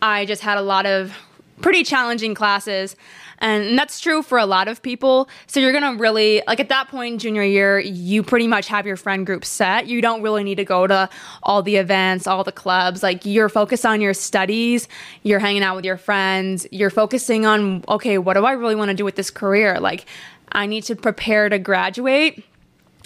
[0.00, 1.12] I just had a lot of
[1.60, 2.96] pretty challenging classes.
[3.40, 5.28] And that's true for a lot of people.
[5.46, 8.66] So you're going to really, like at that point in junior year, you pretty much
[8.68, 9.86] have your friend group set.
[9.86, 11.08] You don't really need to go to
[11.42, 13.02] all the events, all the clubs.
[13.02, 14.88] Like you're focused on your studies,
[15.22, 18.90] you're hanging out with your friends, you're focusing on, okay, what do I really want
[18.90, 19.78] to do with this career?
[19.78, 20.06] Like
[20.50, 22.44] I need to prepare to graduate.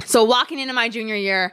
[0.07, 1.53] So walking into my junior year,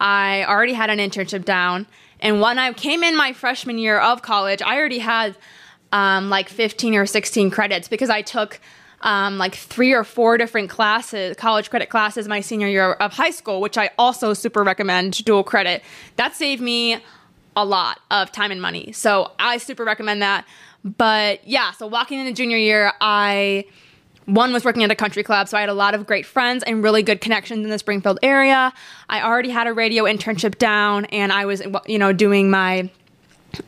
[0.00, 1.86] I already had an internship down.
[2.20, 5.36] And when I came in my freshman year of college, I already had
[5.92, 8.60] um, like 15 or 16 credits because I took
[9.00, 13.30] um, like three or four different classes, college credit classes, my senior year of high
[13.30, 15.82] school, which I also super recommend dual credit.
[16.16, 16.98] That saved me
[17.56, 18.92] a lot of time and money.
[18.92, 20.46] So I super recommend that.
[20.84, 23.64] But yeah, so walking into junior year, I
[24.26, 26.62] one was working at a country club, so I had a lot of great friends
[26.64, 28.74] and really good connections in the Springfield area.
[29.08, 32.90] I already had a radio internship down, and I was, you know, doing my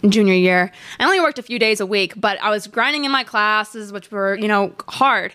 [0.08, 0.72] junior year.
[0.98, 3.92] I only worked a few days a week, but I was grinding in my classes,
[3.92, 5.34] which were, you know, hard.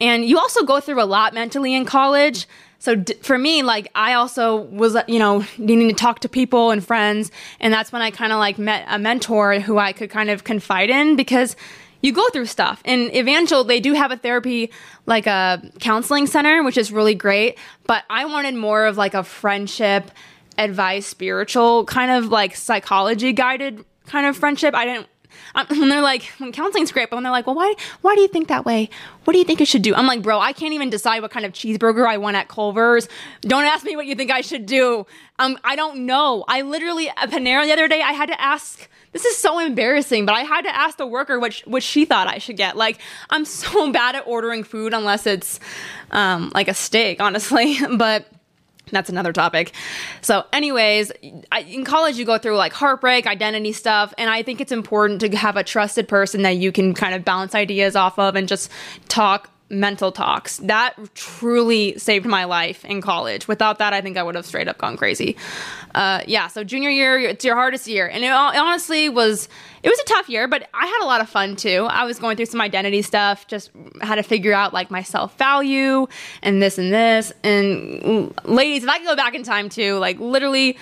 [0.00, 2.46] And you also go through a lot mentally in college.
[2.78, 6.28] So d- for me, like I also was, uh, you know, needing to talk to
[6.28, 7.30] people and friends,
[7.60, 10.44] and that's when I kind of like met a mentor who I could kind of
[10.44, 11.56] confide in because
[12.02, 12.82] you go through stuff.
[12.84, 14.70] And Evangel, they do have a therapy,
[15.06, 17.56] like a counseling center, which is really great.
[17.86, 20.10] But I wanted more of like a friendship
[20.58, 24.74] advice, spiritual kind of like psychology guided kind of friendship.
[24.74, 25.06] I didn't.
[25.68, 28.28] when they're like, when counseling's great, but when they're like, well, why, why do you
[28.28, 28.88] think that way?
[29.24, 29.94] What do you think I should do?
[29.94, 33.08] I'm like, bro, I can't even decide what kind of cheeseburger I want at Culver's.
[33.42, 35.06] Don't ask me what you think I should do.
[35.38, 36.44] Um, I don't know.
[36.48, 38.88] I literally at Panera the other day, I had to ask.
[39.12, 42.26] This is so embarrassing, but I had to ask the worker what what she thought
[42.26, 42.76] I should get.
[42.76, 42.98] Like,
[43.30, 45.60] I'm so bad at ordering food unless it's
[46.10, 47.78] um, like a steak, honestly.
[47.96, 48.26] but
[48.94, 49.72] that's another topic.
[50.20, 51.12] So, anyways,
[51.52, 55.20] I, in college, you go through like heartbreak, identity stuff, and I think it's important
[55.20, 58.48] to have a trusted person that you can kind of bounce ideas off of and
[58.48, 58.70] just
[59.08, 60.58] talk mental talks.
[60.58, 63.48] That truly saved my life in college.
[63.48, 65.36] Without that, I think I would have straight up gone crazy.
[65.94, 68.06] Uh, yeah, so junior year, it's your hardest year.
[68.06, 69.48] And it honestly was,
[69.82, 71.86] it was a tough year, but I had a lot of fun too.
[71.88, 75.36] I was going through some identity stuff, just had to figure out like my self
[75.38, 76.06] value
[76.42, 77.32] and this and this.
[77.42, 80.76] And ladies, if I could go back in time too, like literally,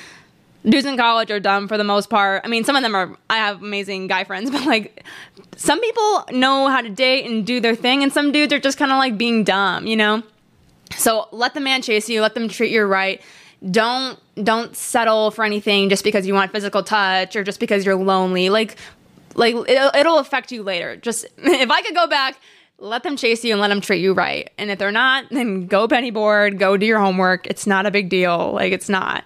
[0.65, 2.43] dudes in college are dumb for the most part.
[2.45, 5.05] I mean, some of them are, I have amazing guy friends, but like
[5.57, 8.79] some people know how to date and do their thing, and some dudes are just
[8.79, 10.23] kind of like being dumb, you know?
[10.97, 13.21] So let the man chase you, let them treat you right.
[13.71, 17.95] Don't don't settle for anything just because you want physical touch or just because you're
[17.95, 18.51] lonely.
[18.51, 18.77] Like
[19.35, 20.97] like it'll, it'll affect you later.
[20.97, 22.39] Just if I could go back,
[22.79, 24.51] let them chase you and let them treat you right.
[24.59, 27.47] And if they're not, then go penny board, go do your homework.
[27.47, 28.53] It's not a big deal.
[28.53, 29.25] Like it's not.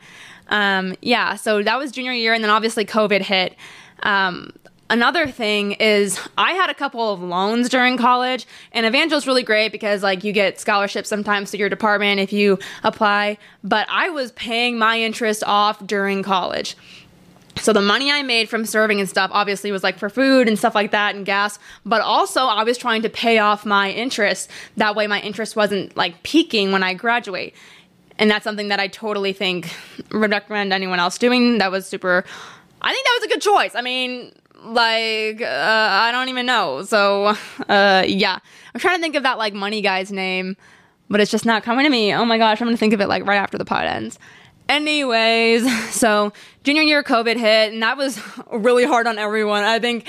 [0.49, 3.57] Um, yeah, so that was junior year, and then obviously COVID hit.
[4.03, 4.53] Um,
[4.91, 9.73] another thing is I had a couple of loans during college, and Evangel's really great
[9.73, 13.39] because like you get scholarships sometimes to your department if you apply.
[13.65, 16.77] But I was paying my interest off during college.
[17.59, 20.59] So the money I made from serving and stuff obviously was like for food and
[20.59, 24.51] stuff like that and gas, but also I was trying to pay off my interest.
[24.77, 27.55] That way my interest wasn't like peaking when I graduate
[28.19, 29.75] and that's something that I totally think
[30.13, 31.59] would recommend anyone else doing.
[31.59, 32.25] That was super.
[32.83, 33.75] I think that was a good choice.
[33.75, 34.33] I mean,
[34.65, 36.83] like uh, I don't even know.
[36.83, 37.37] So
[37.69, 38.39] uh, yeah,
[38.75, 40.57] I'm trying to think of that like money guy's name,
[41.09, 42.15] but it's just not coming to me.
[42.15, 44.19] Oh my gosh, I'm gonna think of it like right after the pod ends.
[44.69, 46.33] Anyways, so
[46.65, 48.21] junior year COVID hit, and that was
[48.53, 49.63] really hard on everyone.
[49.63, 50.09] I think,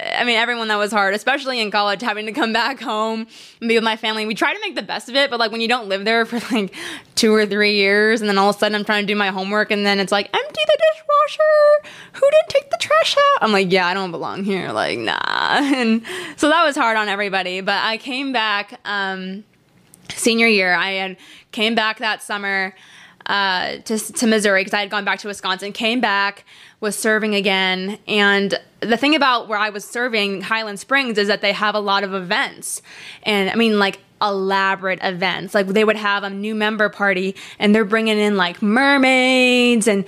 [0.00, 3.26] I mean, everyone that was hard, especially in college, having to come back home
[3.60, 4.24] and be with my family.
[4.26, 6.24] We try to make the best of it, but like when you don't live there
[6.24, 6.74] for like
[7.14, 9.28] two or three years, and then all of a sudden I'm trying to do my
[9.28, 11.90] homework, and then it's like, empty the dishwasher.
[12.14, 13.42] Who didn't take the trash out?
[13.42, 14.72] I'm like, yeah, I don't belong here.
[14.72, 15.58] Like, nah.
[15.58, 16.02] And
[16.36, 17.60] so that was hard on everybody.
[17.60, 19.44] But I came back um,
[20.14, 20.72] senior year.
[20.72, 21.16] I had
[21.52, 22.74] came back that summer
[23.28, 26.44] uh, to, to Missouri because I had gone back to Wisconsin, came back,
[26.80, 31.40] was serving again, and the thing about where I was serving Highland Springs is that
[31.40, 32.80] they have a lot of events.
[33.24, 35.54] And I mean, like, elaborate events.
[35.54, 40.04] Like they would have a new member party and they're bringing in like mermaids and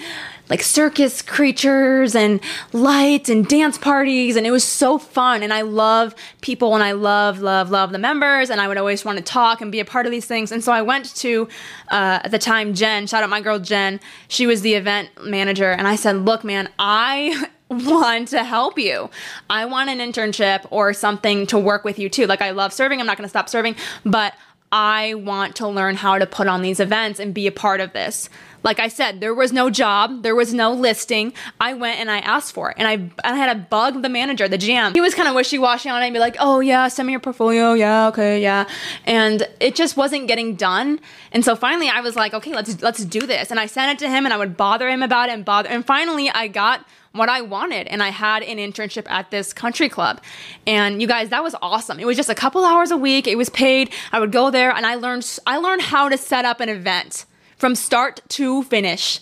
[0.48, 2.40] like circus creatures and
[2.72, 5.42] lights and dance parties and it was so fun.
[5.42, 9.04] And I love people and I love love love the members and I would always
[9.04, 10.50] want to talk and be a part of these things.
[10.50, 11.48] And so I went to
[11.90, 14.00] uh, at the time Jen shout out my girl Jen.
[14.28, 19.10] She was the event manager and I said look man I want to help you.
[19.48, 22.26] I want an internship or something to work with you too.
[22.26, 24.34] Like I love serving, I'm not going to stop serving, but
[24.72, 27.92] I want to learn how to put on these events and be a part of
[27.92, 28.28] this.
[28.62, 31.32] Like I said, there was no job, there was no listing.
[31.60, 34.48] I went and I asked for it, and I I had to bug the manager,
[34.48, 34.92] the GM.
[34.94, 37.12] He was kind of wishy washy on it, and be like, "Oh yeah, send me
[37.12, 37.72] your portfolio.
[37.72, 38.68] Yeah, okay, yeah,"
[39.06, 41.00] and it just wasn't getting done.
[41.32, 44.04] And so finally, I was like, "Okay, let's let's do this." And I sent it
[44.04, 45.70] to him, and I would bother him about it and bother.
[45.70, 47.88] And finally, I got what I wanted.
[47.88, 50.20] And I had an internship at this country club.
[50.66, 51.98] And you guys, that was awesome.
[51.98, 53.26] It was just a couple hours a week.
[53.26, 53.90] It was paid.
[54.12, 57.24] I would go there and I learned I learned how to set up an event
[57.56, 59.20] from start to finish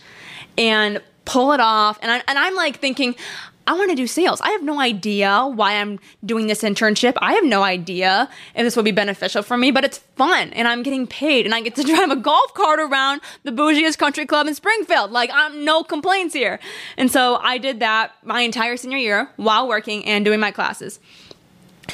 [0.56, 1.98] and pull it off.
[2.02, 3.14] And I, and I'm like thinking,
[3.68, 4.40] I want to do sales.
[4.40, 7.18] I have no idea why I'm doing this internship.
[7.18, 10.66] I have no idea if this will be beneficial for me, but it's fun and
[10.66, 14.24] I'm getting paid and I get to drive a golf cart around the bougiest country
[14.24, 15.10] club in Springfield.
[15.10, 16.58] Like, I'm no complaints here.
[16.96, 20.98] And so I did that my entire senior year while working and doing my classes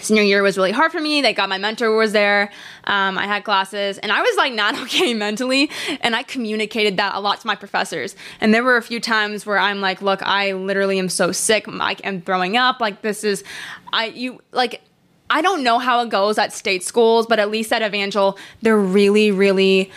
[0.00, 1.22] senior year was really hard for me.
[1.22, 2.50] They got my mentor was there.
[2.84, 7.14] Um, I had classes, and I was like not okay mentally, and I communicated that
[7.14, 8.16] a lot to my professors.
[8.40, 11.66] And there were a few times where I'm like, "Look, I literally am so sick.
[11.68, 12.80] I am throwing up.
[12.80, 13.44] Like this is,
[13.92, 14.82] I you like."
[15.30, 18.78] I don't know how it goes at state schools, but at least at Evangel, they're
[18.78, 19.90] really, really,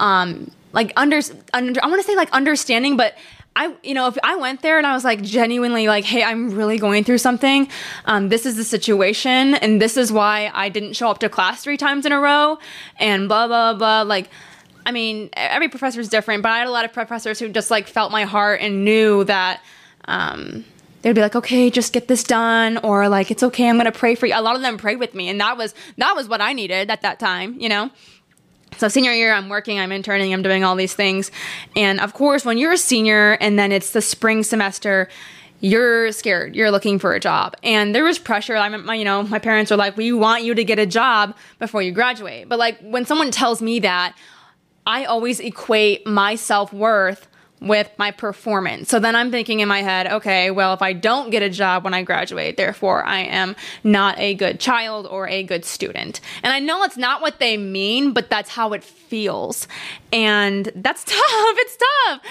[0.00, 1.20] um, like under,
[1.52, 3.14] under I want to say like understanding, but
[3.56, 6.50] I, you know, if I went there and I was like genuinely like, hey, I'm
[6.50, 7.68] really going through something.
[8.04, 11.62] Um, this is the situation, and this is why I didn't show up to class
[11.62, 12.58] three times in a row,
[12.98, 14.02] and blah blah blah.
[14.02, 14.30] Like,
[14.86, 17.70] I mean, every professor is different, but I had a lot of professors who just
[17.70, 19.60] like felt my heart and knew that.
[20.06, 20.64] Um,
[21.02, 24.14] they'd be like, okay, just get this done, or like, it's okay, I'm gonna pray
[24.14, 24.34] for you.
[24.36, 26.90] A lot of them prayed with me, and that was that was what I needed
[26.90, 27.90] at that time, you know.
[28.76, 31.30] So senior year, I'm working, I'm interning, I'm doing all these things.
[31.76, 35.08] And of course, when you're a senior and then it's the spring semester,
[35.60, 36.56] you're scared.
[36.56, 37.56] You're looking for a job.
[37.62, 38.56] And there was pressure.
[38.56, 40.86] I mean, my, you know, my parents were like, we want you to get a
[40.86, 42.48] job before you graduate.
[42.48, 44.16] But like when someone tells me that,
[44.86, 47.28] I always equate my self-worth
[47.60, 48.88] with my performance.
[48.88, 51.84] So then I'm thinking in my head, okay, well, if I don't get a job
[51.84, 56.20] when I graduate, therefore I am not a good child or a good student.
[56.42, 59.68] And I know it's not what they mean, but that's how it feels.
[60.12, 61.18] And that's tough.
[61.20, 62.22] It's tough.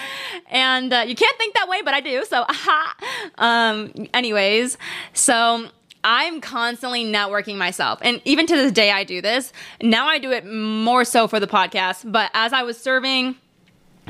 [0.50, 2.24] And uh, you can't think that way, but I do.
[2.24, 2.96] So, aha.
[3.38, 4.78] Um, anyways,
[5.12, 5.68] so
[6.02, 8.00] I'm constantly networking myself.
[8.02, 9.52] And even to this day, I do this.
[9.80, 12.10] Now I do it more so for the podcast.
[12.10, 13.36] But as I was serving,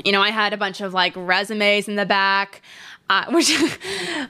[0.03, 2.61] you know, I had a bunch of like resumes in the back.
[3.09, 3.51] Uh, which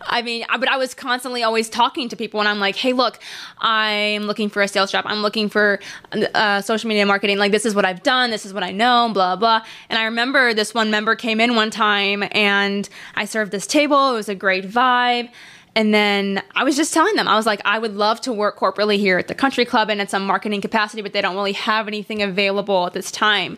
[0.01, 3.19] I mean, but I was constantly always talking to people, and I'm like, "Hey, look,
[3.59, 5.05] I'm looking for a sales job.
[5.07, 5.79] I'm looking for
[6.11, 7.37] uh, social media marketing.
[7.37, 8.31] Like, this is what I've done.
[8.31, 9.11] This is what I know.
[9.13, 13.51] Blah blah." And I remember this one member came in one time, and I served
[13.51, 14.13] this table.
[14.13, 15.29] It was a great vibe.
[15.73, 18.59] And then I was just telling them, I was like, I would love to work
[18.59, 21.53] corporately here at the country club and in some marketing capacity, but they don't really
[21.53, 23.57] have anything available at this time.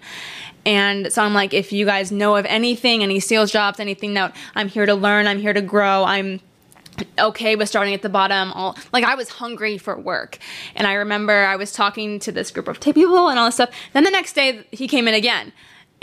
[0.65, 4.35] And so I'm like, if you guys know of anything, any sales jobs, anything that
[4.55, 6.39] I'm here to learn, I'm here to grow, I'm
[7.17, 10.37] okay with starting at the bottom all like i was hungry for work.
[10.75, 13.71] And i remember i was talking to this group of people and all this stuff.
[13.93, 15.51] Then the next day he came in again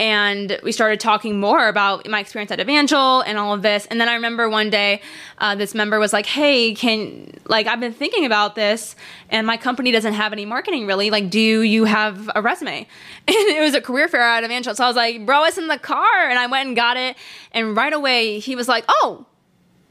[0.01, 3.85] and we started talking more about my experience at Evangel and all of this.
[3.85, 4.99] And then I remember one day,
[5.37, 8.95] uh, this member was like, "Hey, can like I've been thinking about this,
[9.29, 11.11] and my company doesn't have any marketing really.
[11.11, 12.87] Like, do you have a resume?"
[13.27, 15.67] And it was a career fair at Evangel, so I was like, "Bro, it's in
[15.67, 17.15] the car," and I went and got it.
[17.51, 19.27] And right away, he was like, "Oh,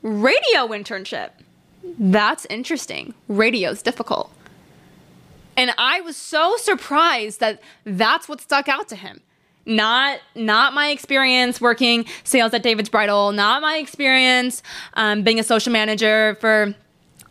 [0.03, 1.31] radio internship.
[2.01, 3.14] That's interesting.
[3.29, 4.33] Radio's difficult."
[5.57, 9.20] And I was so surprised that that's what stuck out to him
[9.71, 14.62] not not my experience working sales at David's Bridal, not my experience
[14.95, 16.75] um, being a social manager for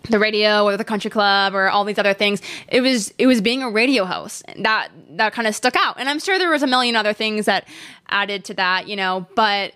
[0.10, 2.42] the radio or the country club or all these other things.
[2.70, 6.10] It was it was being a radio host that that kind of stuck out, and
[6.10, 7.68] I'm sure there was a million other things that
[8.08, 9.74] added to that, you know, but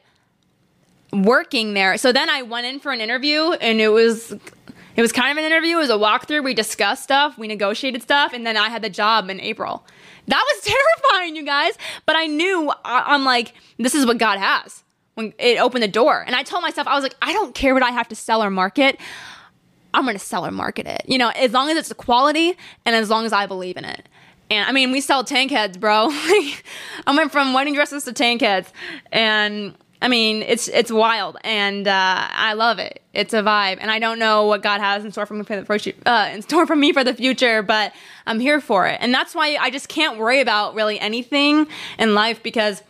[1.11, 1.97] working there.
[1.97, 4.34] So then I went in for an interview, and it was
[4.95, 5.77] it was kind of an interview.
[5.77, 6.43] It was a walkthrough.
[6.43, 9.85] We discussed stuff, we negotiated stuff, and then I had the job in April.
[10.27, 10.63] That was
[11.11, 11.73] terrifying, you guys.
[12.05, 14.83] But I knew I'm like, this is what God has
[15.15, 16.23] when it opened the door.
[16.25, 18.43] And I told myself, I was like, I don't care what I have to sell
[18.43, 18.99] or market.
[19.93, 21.03] I'm going to sell or market it.
[21.07, 24.07] You know, as long as it's quality and as long as I believe in it.
[24.49, 26.07] And I mean, we sell tank heads, bro.
[26.11, 26.55] I
[27.07, 28.71] went from wedding dresses to tank heads,
[29.11, 33.01] and I mean, it's it's wild, and uh, I love it.
[33.14, 35.56] It's a vibe, and I don't know what God has in store for me for
[35.56, 37.93] the future, uh, in store for me for the future, but
[38.28, 42.16] I'm here for it, and that's why I just can't worry about really anything in
[42.16, 42.84] life because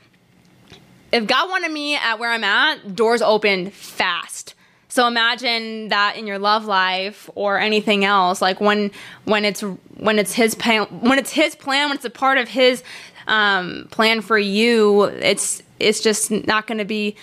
[1.12, 4.56] if God wanted me at where I'm at, doors open fast.
[4.88, 8.90] So imagine that in your love life or anything else, like when
[9.26, 12.48] when it's when it's his plan, when it's his plan, when it's a part of
[12.48, 12.84] his
[13.28, 17.16] um, plan for you, it's it's just not going to be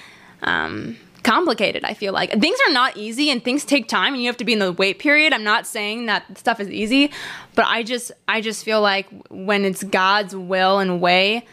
[0.42, 1.84] um, complicated.
[1.84, 4.44] I feel like things are not easy and things take time, and you have to
[4.44, 5.32] be in the wait period.
[5.32, 7.11] I'm not saying that stuff is easy,
[7.55, 11.46] but I just I just feel like when it's God's will and way,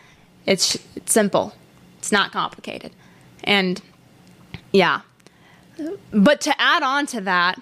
[0.45, 1.53] it's, it's simple.
[1.99, 2.91] It's not complicated,
[3.43, 3.81] and
[4.71, 5.01] yeah
[6.11, 7.61] but to add on to that,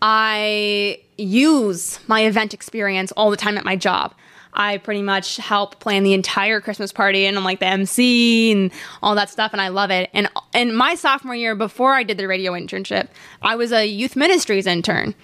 [0.00, 4.14] I use my event experience all the time at my job.
[4.54, 8.72] I pretty much help plan the entire Christmas party and I'm like the MC and
[9.02, 10.10] all that stuff and I love it.
[10.12, 13.08] And in my sophomore year before I did the radio internship,
[13.42, 15.14] I was a youth ministries intern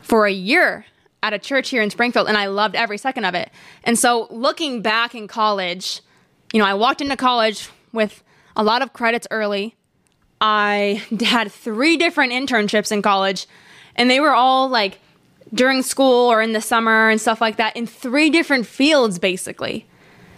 [0.00, 0.86] for a year
[1.22, 3.50] at a church here in Springfield and I loved every second of it.
[3.84, 6.00] And so looking back in college,
[6.52, 8.22] you know, I walked into college with
[8.56, 9.76] a lot of credits early.
[10.40, 13.46] I had three different internships in college,
[13.96, 14.98] and they were all like
[15.54, 19.86] during school or in the summer and stuff like that in three different fields, basically.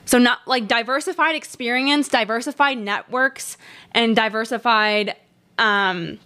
[0.07, 3.57] So, not like diversified experience, diversified networks,
[3.93, 5.17] and diversified
[5.57, 6.19] um,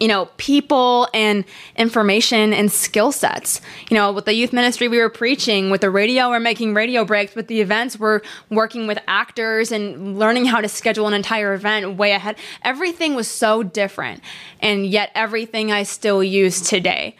[0.00, 1.44] you know, people and
[1.76, 3.60] information and skill sets.
[3.88, 5.70] You know, with the youth ministry, we were preaching.
[5.70, 7.34] With the radio, we're making radio breaks.
[7.34, 8.20] With the events, we're
[8.50, 12.36] working with actors and learning how to schedule an entire event way ahead.
[12.62, 14.22] Everything was so different,
[14.60, 17.16] and yet everything I still use today.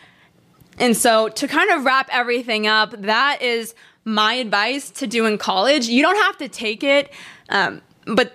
[0.78, 3.74] And so, to kind of wrap everything up, that is
[4.04, 5.88] my advice to do in college.
[5.88, 7.12] You don't have to take it,
[7.48, 8.34] um, but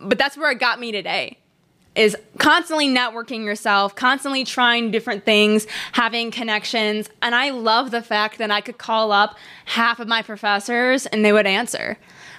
[0.00, 1.38] but that's where it got me today
[1.98, 7.10] is constantly networking yourself, constantly trying different things, having connections.
[7.20, 11.24] And I love the fact that I could call up half of my professors and
[11.24, 11.98] they would answer.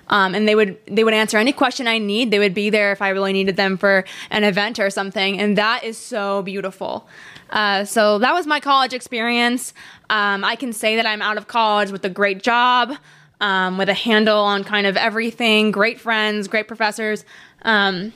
[0.09, 2.31] Um, and they would they would answer any question I need.
[2.31, 5.57] They would be there if I really needed them for an event or something, and
[5.57, 7.07] that is so beautiful.
[7.49, 9.73] Uh, so that was my college experience.
[10.09, 12.93] Um, I can say that I'm out of college with a great job,
[13.41, 17.25] um, with a handle on kind of everything, great friends, great professors.
[17.63, 18.13] Um,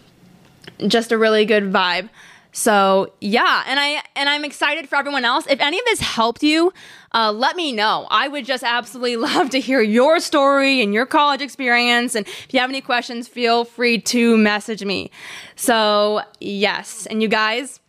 [0.87, 2.09] just a really good vibe.
[2.53, 5.45] So yeah, and I and I'm excited for everyone else.
[5.49, 6.71] If any of this helped you,
[7.11, 8.07] uh, let me know.
[8.09, 12.15] I would just absolutely love to hear your story and your college experience.
[12.15, 15.09] And if you have any questions, feel free to message me.
[15.55, 17.79] So yes, and you guys,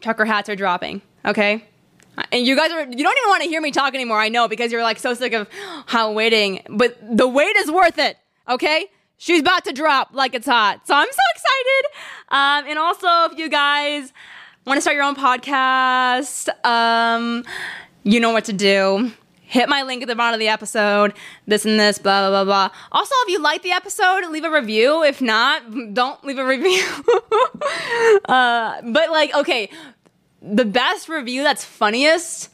[0.00, 1.02] trucker hats are dropping.
[1.24, 1.64] Okay.
[2.32, 4.18] And you guys are, you don't even want to hear me talk anymore.
[4.18, 5.48] I know because you're like so sick of
[5.86, 8.16] how waiting, but the wait is worth it.
[8.48, 8.86] Okay.
[9.18, 10.86] She's about to drop like it's hot.
[10.86, 11.86] So I'm so excited.
[12.28, 14.12] Um, and also, if you guys
[14.66, 17.44] want to start your own podcast, um,
[18.02, 19.12] you know what to do.
[19.40, 21.14] Hit my link at the bottom of the episode,
[21.46, 22.76] this and this, blah, blah, blah, blah.
[22.90, 25.04] Also, if you like the episode, leave a review.
[25.04, 25.62] If not,
[25.94, 26.82] don't leave a review.
[28.24, 29.70] uh, but, like, okay,
[30.42, 32.50] the best review that's funniest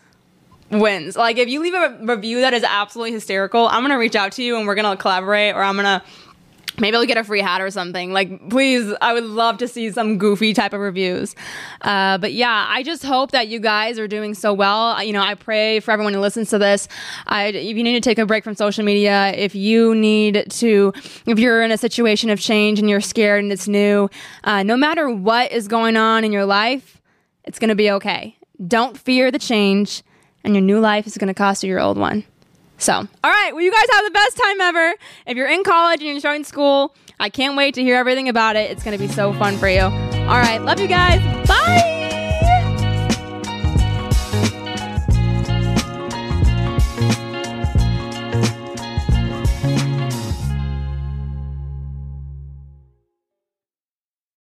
[0.70, 1.16] wins.
[1.16, 4.42] Like, if you leave a review that is absolutely hysterical, I'm to reach out to
[4.42, 6.02] you and we're to collaborate or I'm to
[6.78, 8.12] maybe I'll get a free hat or something.
[8.12, 11.34] Like, please, I would love to see some goofy type of reviews.
[11.80, 15.02] Uh, but yeah, I just hope that you guys are doing so well.
[15.02, 16.88] You know, I pray for everyone who listens to this.
[17.26, 20.92] I, if you need to take a break from social media, if you need to,
[21.26, 24.08] if you're in a situation of change and you're scared and it's new,
[24.44, 27.00] uh, no matter what is going on in your life,
[27.44, 28.36] it's going to be okay.
[28.66, 30.02] Don't fear the change,
[30.44, 32.24] and your new life is going to cost you your old one.
[32.78, 33.50] So, all right.
[33.52, 34.94] Well, you guys have the best time ever.
[35.26, 38.56] If you're in college and you're starting school, I can't wait to hear everything about
[38.56, 38.70] it.
[38.70, 39.82] It's going to be so fun for you.
[39.82, 39.90] All
[40.40, 40.58] right.
[40.60, 41.20] Love you guys.
[41.46, 41.91] Bye.